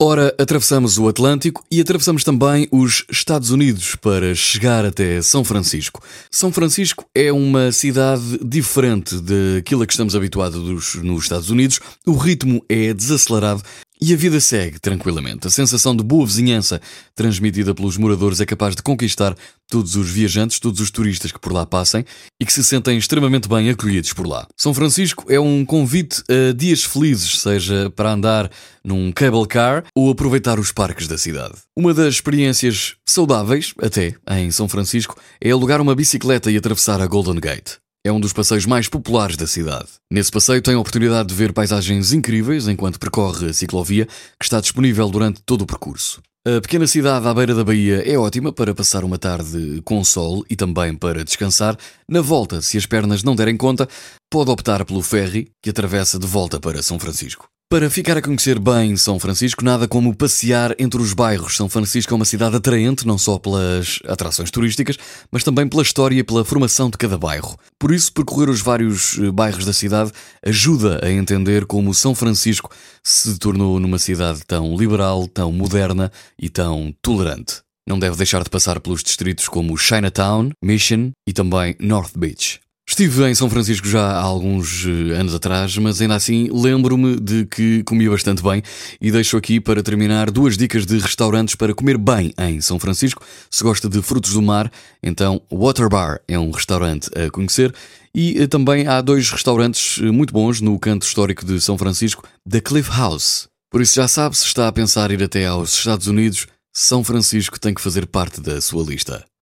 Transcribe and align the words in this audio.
Ora, 0.00 0.32
atravessamos 0.38 0.96
o 0.96 1.08
Atlântico 1.08 1.64
e 1.68 1.80
atravessamos 1.80 2.22
também 2.22 2.68
os 2.70 3.04
Estados 3.10 3.50
Unidos 3.50 3.96
para 3.96 4.32
chegar 4.32 4.84
até 4.84 5.20
São 5.20 5.42
Francisco. 5.42 6.00
São 6.30 6.52
Francisco 6.52 7.04
é 7.12 7.32
uma 7.32 7.72
cidade 7.72 8.38
diferente 8.44 9.16
daquilo 9.16 9.82
a 9.82 9.86
que 9.88 9.92
estamos 9.92 10.14
habituados 10.14 10.94
nos 11.02 11.24
Estados 11.24 11.50
Unidos. 11.50 11.80
O 12.06 12.12
ritmo 12.12 12.64
é 12.68 12.94
desacelerado 12.94 13.60
e 14.00 14.12
a 14.12 14.16
vida 14.16 14.40
segue 14.40 14.78
tranquilamente. 14.78 15.46
A 15.46 15.50
sensação 15.50 15.94
de 15.94 16.02
boa 16.02 16.26
vizinhança 16.26 16.80
transmitida 17.14 17.74
pelos 17.74 17.96
moradores 17.96 18.40
é 18.40 18.46
capaz 18.46 18.74
de 18.76 18.82
conquistar 18.82 19.36
todos 19.68 19.96
os 19.96 20.08
viajantes, 20.10 20.58
todos 20.58 20.80
os 20.80 20.90
turistas 20.90 21.30
que 21.30 21.38
por 21.38 21.52
lá 21.52 21.66
passem 21.66 22.04
e 22.40 22.46
que 22.46 22.52
se 22.52 22.64
sentem 22.64 22.96
extremamente 22.96 23.48
bem 23.48 23.68
acolhidos 23.68 24.12
por 24.12 24.26
lá. 24.26 24.46
São 24.56 24.72
Francisco 24.72 25.24
é 25.28 25.38
um 25.38 25.64
convite 25.64 26.22
a 26.28 26.52
dias 26.52 26.84
felizes, 26.84 27.40
seja 27.40 27.90
para 27.90 28.12
andar 28.12 28.50
num 28.82 29.12
cable 29.12 29.46
car 29.46 29.84
ou 29.94 30.10
aproveitar 30.10 30.58
os 30.58 30.72
parques 30.72 31.06
da 31.06 31.18
cidade. 31.18 31.54
Uma 31.76 31.92
das 31.92 32.14
experiências 32.14 32.96
saudáveis, 33.06 33.74
até, 33.80 34.14
em 34.30 34.50
São 34.50 34.68
Francisco, 34.68 35.16
é 35.40 35.50
alugar 35.50 35.80
uma 35.80 35.94
bicicleta 35.94 36.50
e 36.50 36.56
atravessar 36.56 37.00
a 37.00 37.06
Golden 37.06 37.40
Gate. 37.40 37.76
É 38.08 38.12
um 38.12 38.18
dos 38.18 38.32
passeios 38.32 38.64
mais 38.64 38.88
populares 38.88 39.36
da 39.36 39.46
cidade. 39.46 39.88
Nesse 40.10 40.32
passeio 40.32 40.62
tem 40.62 40.72
a 40.72 40.78
oportunidade 40.78 41.28
de 41.28 41.34
ver 41.34 41.52
paisagens 41.52 42.10
incríveis 42.10 42.66
enquanto 42.66 42.98
percorre 42.98 43.50
a 43.50 43.52
ciclovia, 43.52 44.06
que 44.06 44.44
está 44.44 44.62
disponível 44.62 45.10
durante 45.10 45.42
todo 45.42 45.60
o 45.60 45.66
percurso. 45.66 46.22
A 46.42 46.58
pequena 46.58 46.86
cidade 46.86 47.28
à 47.28 47.34
beira 47.34 47.54
da 47.54 47.62
Bahia 47.62 48.02
é 48.10 48.16
ótima 48.16 48.50
para 48.50 48.74
passar 48.74 49.04
uma 49.04 49.18
tarde 49.18 49.82
com 49.84 50.02
sol 50.02 50.42
e 50.48 50.56
também 50.56 50.94
para 50.94 51.22
descansar. 51.22 51.76
Na 52.08 52.22
volta, 52.22 52.62
se 52.62 52.78
as 52.78 52.86
pernas 52.86 53.22
não 53.22 53.36
derem 53.36 53.58
conta, 53.58 53.86
pode 54.30 54.50
optar 54.50 54.86
pelo 54.86 55.02
ferry 55.02 55.50
que 55.62 55.68
atravessa 55.68 56.18
de 56.18 56.26
volta 56.26 56.58
para 56.58 56.82
São 56.82 56.98
Francisco. 56.98 57.46
Para 57.70 57.90
ficar 57.90 58.16
a 58.16 58.22
conhecer 58.22 58.58
bem 58.58 58.96
São 58.96 59.20
Francisco, 59.20 59.62
nada 59.62 59.86
como 59.86 60.16
passear 60.16 60.74
entre 60.78 61.02
os 61.02 61.12
bairros. 61.12 61.54
São 61.54 61.68
Francisco 61.68 62.14
é 62.14 62.16
uma 62.16 62.24
cidade 62.24 62.56
atraente 62.56 63.06
não 63.06 63.18
só 63.18 63.38
pelas 63.38 63.98
atrações 64.06 64.50
turísticas, 64.50 64.96
mas 65.30 65.44
também 65.44 65.68
pela 65.68 65.82
história 65.82 66.18
e 66.18 66.24
pela 66.24 66.46
formação 66.46 66.88
de 66.88 66.96
cada 66.96 67.18
bairro. 67.18 67.58
Por 67.78 67.92
isso, 67.92 68.10
percorrer 68.10 68.48
os 68.48 68.62
vários 68.62 69.18
eh, 69.18 69.30
bairros 69.30 69.66
da 69.66 69.74
cidade 69.74 70.12
ajuda 70.42 70.98
a 71.04 71.12
entender 71.12 71.66
como 71.66 71.92
São 71.92 72.14
Francisco 72.14 72.74
se 73.04 73.38
tornou 73.38 73.78
numa 73.78 73.98
cidade 73.98 74.40
tão 74.46 74.74
liberal, 74.74 75.28
tão 75.28 75.52
moderna 75.52 76.10
e 76.38 76.48
tão 76.48 76.94
tolerante. 77.02 77.56
Não 77.86 77.98
deve 77.98 78.16
deixar 78.16 78.42
de 78.42 78.48
passar 78.48 78.80
pelos 78.80 79.02
distritos 79.02 79.46
como 79.46 79.76
Chinatown, 79.76 80.52
Mission 80.64 81.10
e 81.28 81.34
também 81.34 81.76
North 81.78 82.16
Beach. 82.16 82.60
Estive 82.98 83.28
em 83.30 83.34
São 83.36 83.48
Francisco 83.48 83.86
já 83.86 84.04
há 84.04 84.20
alguns 84.20 84.84
eh, 84.84 85.14
anos 85.14 85.32
atrás, 85.32 85.78
mas 85.78 86.00
ainda 86.00 86.16
assim 86.16 86.48
lembro-me 86.52 87.14
de 87.14 87.46
que 87.46 87.84
comia 87.84 88.10
bastante 88.10 88.42
bem 88.42 88.60
e 89.00 89.12
deixo 89.12 89.36
aqui 89.36 89.60
para 89.60 89.84
terminar 89.84 90.32
duas 90.32 90.56
dicas 90.56 90.84
de 90.84 90.98
restaurantes 90.98 91.54
para 91.54 91.72
comer 91.72 91.96
bem 91.96 92.34
em 92.36 92.60
São 92.60 92.76
Francisco. 92.76 93.24
Se 93.48 93.62
gosta 93.62 93.88
de 93.88 94.02
frutos 94.02 94.32
do 94.32 94.42
mar, 94.42 94.68
então 95.00 95.40
Water 95.48 95.88
Bar 95.88 96.20
é 96.26 96.36
um 96.36 96.50
restaurante 96.50 97.08
a 97.16 97.30
conhecer 97.30 97.72
e 98.12 98.36
eh, 98.36 98.48
também 98.48 98.88
há 98.88 99.00
dois 99.00 99.30
restaurantes 99.30 100.00
eh, 100.02 100.10
muito 100.10 100.32
bons 100.32 100.60
no 100.60 100.76
canto 100.76 101.06
histórico 101.06 101.46
de 101.46 101.60
São 101.60 101.78
Francisco, 101.78 102.26
The 102.50 102.60
Cliff 102.60 102.90
House. 102.90 103.46
Por 103.70 103.80
isso 103.80 103.94
já 103.94 104.08
sabe, 104.08 104.36
se 104.36 104.44
está 104.44 104.66
a 104.66 104.72
pensar 104.72 105.12
ir 105.12 105.22
até 105.22 105.46
aos 105.46 105.72
Estados 105.72 106.08
Unidos, 106.08 106.48
São 106.74 107.04
Francisco 107.04 107.60
tem 107.60 107.72
que 107.72 107.80
fazer 107.80 108.08
parte 108.08 108.40
da 108.40 108.60
sua 108.60 108.82
lista. 108.82 109.28